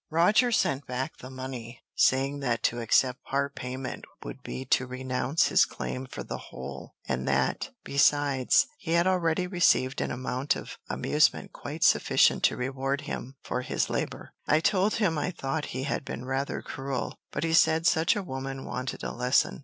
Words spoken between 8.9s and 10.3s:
had already received an